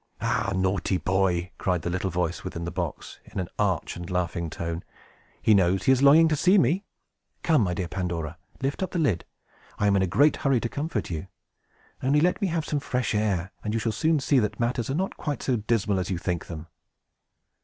"Ah, 0.19 0.51
naughty 0.55 0.97
boy!" 0.97 1.51
cried 1.59 1.83
the 1.83 1.89
little 1.91 2.09
voice 2.09 2.43
within 2.43 2.65
the 2.65 2.71
box, 2.71 3.19
in 3.23 3.39
an 3.39 3.47
arch 3.59 3.95
and 3.95 4.09
laughing 4.09 4.49
tone. 4.49 4.83
"He 5.43 5.53
knows 5.53 5.83
he 5.83 5.91
is 5.91 6.01
longing 6.01 6.27
to 6.29 6.35
see 6.35 6.57
me. 6.57 6.85
Come, 7.43 7.61
my 7.61 7.75
dear 7.75 7.87
Pandora, 7.87 8.39
lift 8.63 8.81
up 8.81 8.89
the 8.89 8.97
lid. 8.97 9.25
I 9.77 9.85
am 9.85 9.95
in 9.95 10.01
a 10.01 10.07
great 10.07 10.37
hurry 10.37 10.59
to 10.61 10.69
comfort 10.69 11.11
you. 11.11 11.27
Only 12.01 12.19
let 12.19 12.41
me 12.41 12.47
have 12.47 12.65
some 12.65 12.79
fresh 12.79 13.13
air, 13.13 13.51
and 13.63 13.75
you 13.75 13.79
shall 13.79 13.91
soon 13.91 14.19
see 14.19 14.39
that 14.39 14.59
matters 14.59 14.89
are 14.89 14.95
not 14.95 15.17
quite 15.17 15.43
so 15.43 15.55
dismal 15.57 15.99
as 15.99 16.09
you 16.09 16.17
think 16.17 16.47
them!" 16.47 16.65